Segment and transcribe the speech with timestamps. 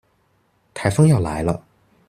[0.73, 1.63] 颱風要來了